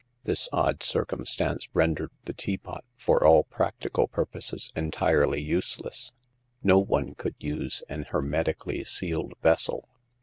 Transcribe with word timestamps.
This 0.23 0.49
odd 0.51 0.81
circumstance 0.81 1.69
rendered 1.75 2.09
the 2.25 2.33
teapot 2.33 2.83
for 2.97 3.23
all 3.23 3.43
practical 3.43 4.07
purposes 4.07 4.71
entirely 4.75 5.43
useless; 5.43 6.11
no 6.63 6.79
one 6.79 7.13
could 7.13 7.35
use 7.39 7.83
an 7.87 8.05
hermetically 8.09 8.83
sealed 8.83 9.33
vessel. 9.43 9.89